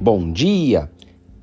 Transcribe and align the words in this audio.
Bom 0.00 0.30
dia! 0.30 0.88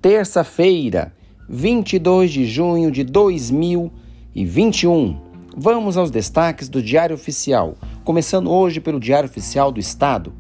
Terça-feira, 0.01 1.14
22 1.50 2.32
de 2.32 2.46
junho 2.46 2.89
de 2.89 3.03
2021. 3.03 5.19
Vamos 5.58 5.98
aos 5.98 6.09
destaques 6.09 6.69
do 6.69 6.82
Diário 6.82 7.16
Oficial, 7.16 7.76
começando 8.05 8.50
hoje 8.50 8.80
pelo 8.80 8.98
Diário 8.98 9.28
Oficial 9.28 9.73
do 9.73 9.80
Estado, 9.82 10.32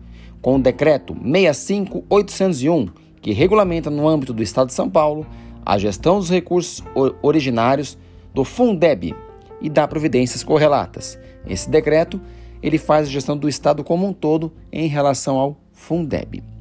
com 0.41 0.55
o 0.55 0.61
decreto 0.61 1.13
65801, 1.13 2.87
que 3.21 3.33
regulamenta 3.33 3.89
no 3.89 4.07
âmbito 4.07 4.31
do 4.31 4.41
Estado 4.41 4.67
de 4.67 4.73
São 4.73 4.89
Paulo 4.89 5.27
a 5.65 5.77
gestão 5.77 6.17
dos 6.17 6.29
recursos 6.29 6.81
originários 7.21 7.97
do 8.33 8.45
Fundeb 8.45 9.13
e 9.59 9.69
dá 9.69 9.85
providências 9.89 10.41
correlatas. 10.41 11.19
Esse 11.45 11.69
decreto, 11.69 12.21
ele 12.63 12.77
faz 12.77 13.09
a 13.09 13.11
gestão 13.11 13.35
do 13.35 13.49
Estado 13.49 13.83
como 13.83 14.07
um 14.07 14.13
todo 14.13 14.53
em 14.71 14.87
relação 14.87 15.37
ao 15.37 15.57
Fundeb. 15.73 16.54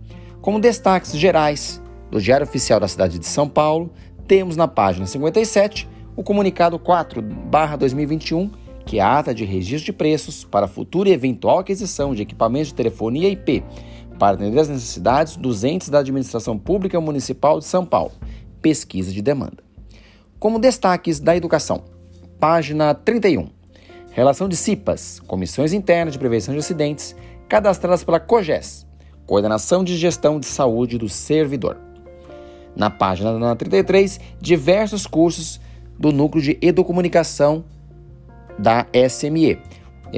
Como 0.45 0.61
destaques 0.61 1.17
gerais 1.17 1.81
do 2.11 2.21
Diário 2.21 2.45
Oficial 2.45 2.79
da 2.79 2.87
cidade 2.87 3.19
de 3.19 3.25
São 3.25 3.49
Paulo, 3.49 3.91
temos 4.29 4.59
na 4.59 4.69
página 4.69 5.07
57 5.07 5.89
o 6.15 6.23
comunicado 6.23 6.79
4/2021, 6.79 8.51
que 8.85 8.99
é 8.99 9.03
a 9.03 9.21
ata 9.21 9.35
de 9.35 9.43
registro 9.47 9.87
de 9.87 9.93
preços 9.95 10.45
para 10.45 10.69
futura 10.69 11.09
e 11.09 11.13
eventual 11.13 11.61
aquisição 11.61 12.15
de 12.15 12.21
equipamentos 12.21 12.69
de 12.69 12.75
telefonia 12.75 13.31
IP 13.31 13.65
para 14.19 14.35
atender 14.35 14.61
as 14.61 14.69
necessidades 14.69 15.39
dos 15.39 15.65
entes 15.65 15.89
da 15.89 16.01
administração 16.01 16.59
pública 16.59 17.01
municipal 17.01 17.59
de 17.59 17.65
São 17.65 17.87
Paulo. 17.87 18.13
Pesquisa 18.61 19.11
de 19.11 19.23
demanda. 19.23 19.65
Como 20.39 20.59
destaques 20.59 21.21
da 21.21 21.35
educação, 21.35 21.85
página 22.39 22.93
31. 22.93 23.49
Relação 24.11 24.47
de 24.47 24.57
CIPAS, 24.57 25.21
Comissões 25.21 25.73
Internas 25.73 26.13
de 26.13 26.19
Prevenção 26.19 26.53
de 26.53 26.61
Acidentes, 26.61 27.17
cadastradas 27.49 28.05
pela 28.05 28.21
COGES, 28.21 28.87
Coordenação 29.27 29.83
de 29.83 29.97
Gestão 29.97 30.39
de 30.39 30.47
Saúde 30.47 30.99
do 30.99 31.09
Servidor. 31.09 31.79
Na 32.77 32.91
página 32.91 33.57
33, 33.57 34.21
diversos 34.41 35.07
cursos 35.07 35.61
do 35.99 36.13
Núcleo 36.13 36.43
de 36.43 36.59
Educomunicação 36.61 37.65
da 38.59 38.87
SME, 39.09 39.59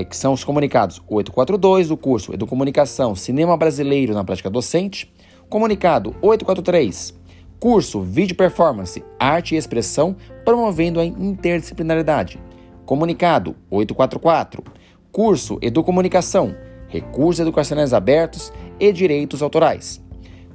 que 0.09 0.17
são 0.17 0.33
os 0.33 0.43
comunicados 0.43 1.01
842 1.09 1.89
do 1.89 1.97
curso 1.97 2.35
Educomunicação 2.35 3.15
Cinema 3.15 3.57
Brasileiro 3.57 4.13
na 4.13 4.25
Prática 4.25 4.51
Docente, 4.51 5.13
comunicado 5.49 6.15
843, 6.21 7.15
curso 7.61 8.01
Vídeo 8.01 8.37
Performance 8.37 9.05
Arte 9.19 9.55
e 9.55 9.59
Expressão 9.59 10.17
promovendo 10.45 10.99
a 10.99 11.05
interdisciplinaridade, 11.05 12.41
comunicado 12.85 13.55
844, 13.71 14.65
curso 15.13 15.59
Educomunicação 15.63 16.55
Recursos 16.89 17.41
Educacionais 17.41 17.93
Abertos 17.93 18.53
e 18.79 18.93
Direitos 18.93 19.43
Autorais. 19.43 20.03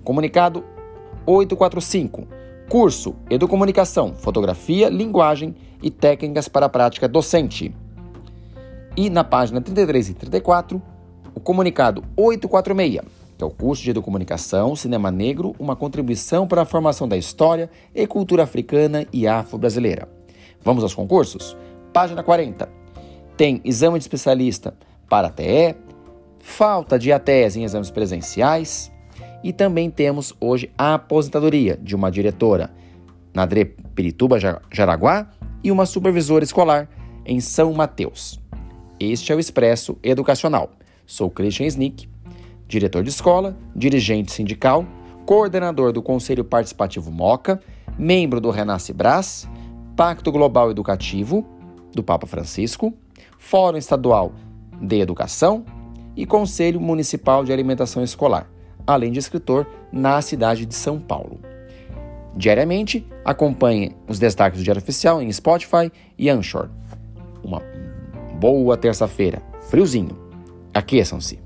Comunicado 0.04 0.64
845. 1.26 2.28
Curso 2.70 3.16
Educomunicação, 3.30 4.14
Fotografia, 4.16 4.90
Linguagem 4.90 5.56
e 5.84 5.92
Técnicas 5.92 6.48
para 6.48 6.68
a 6.68 6.70
Prática 6.70 7.08
Docente. 7.08 7.76
E 8.96 9.10
na 9.10 9.24
página 9.24 9.62
33 9.62 10.10
e 10.10 10.14
34, 10.14 10.82
o 11.36 11.40
comunicado 11.40 12.04
846, 12.16 13.02
que 13.38 13.44
é 13.44 13.48
o 13.48 13.50
curso 13.50 13.84
de 13.84 13.90
Educomunicação, 13.90 14.76
Cinema 14.76 15.10
Negro, 15.12 15.56
uma 15.60 15.76
contribuição 15.76 16.48
para 16.48 16.62
a 16.62 16.66
formação 16.66 17.08
da 17.08 17.18
história 17.18 17.70
e 17.94 18.06
cultura 18.06 18.44
africana 18.44 19.06
e 19.12 19.28
afro-brasileira. 19.28 20.08
Vamos 20.64 20.84
aos 20.84 20.94
concursos? 20.94 21.58
Página 21.92 22.22
40. 22.22 22.70
Tem 23.36 23.60
exame 23.64 23.98
de 23.98 24.04
especialista 24.04 24.76
para 25.10 25.30
TE, 25.30 25.76
falta 26.42 26.98
de 26.98 27.12
ATES 27.12 27.56
em 27.56 27.64
exames 27.64 27.92
presenciais 27.92 28.92
e 29.44 29.54
também 29.54 29.90
temos 29.90 30.34
hoje 30.40 30.72
a 30.78 30.96
aposentadoria 30.96 31.78
de 31.82 31.96
uma 31.96 32.12
diretora 32.12 32.70
na 33.34 33.46
DRE 33.46 33.66
Pirituba 33.96 34.38
Jaraguá 34.72 35.30
e 35.64 35.72
uma 35.72 35.86
supervisora 35.86 36.44
escolar 36.44 36.90
em 37.26 37.40
São 37.40 37.74
Mateus. 37.74 38.40
Este 39.00 39.32
é 39.32 39.36
o 39.36 39.40
Expresso 39.40 39.98
Educacional. 40.04 40.72
Sou 41.06 41.30
Christian 41.30 41.68
Snick, 41.68 42.08
diretor 42.68 43.04
de 43.04 43.10
escola, 43.10 43.58
dirigente 43.76 44.32
sindical, 44.32 44.86
coordenador 45.26 45.92
do 45.92 46.02
Conselho 46.02 46.44
Participativo 46.44 47.12
MOCA, 47.12 47.60
membro 47.98 48.40
do 48.40 48.50
Renasce 48.50 48.94
Brás, 48.94 49.48
Pacto 49.96 50.32
Global 50.32 50.72
Educativo 50.72 51.46
do 51.94 52.04
Papa 52.04 52.26
Francisco, 52.26 52.94
Fórum 53.38 53.78
Estadual 53.78 54.34
de 54.80 55.00
Educação 55.00 55.66
e 56.22 56.26
Conselho 56.28 56.80
Municipal 56.80 57.44
de 57.44 57.52
Alimentação 57.52 58.04
Escolar, 58.04 58.48
além 58.86 59.12
de 59.12 59.18
escritor 59.18 59.66
na 59.92 60.22
cidade 60.22 60.68
de 60.68 60.76
São 60.76 61.00
Paulo. 61.00 61.40
Diariamente, 62.36 63.04
acompanhe 63.26 63.96
os 64.08 64.20
destaques 64.20 64.60
do 64.60 64.64
Diário 64.64 64.84
Oficial 64.84 65.20
em 65.20 65.32
Spotify 65.32 65.92
e 66.20 66.30
Anchor. 66.30 66.70
Uma 67.44 67.60
boa 68.40 68.78
terça-feira, 68.78 69.42
friozinho. 69.62 70.16
Aqueçam-se. 70.72 71.40